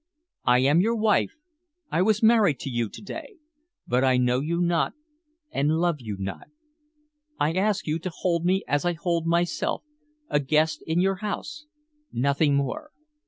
[0.45, 1.35] I am your wife
[1.91, 3.35] I was married to you to day
[3.85, 4.93] but I know you not
[5.51, 6.47] and love you not.
[7.39, 9.83] I ask you to hold me as I hold myself,
[10.27, 11.67] a guest in your house,
[12.11, 12.89] nothing more.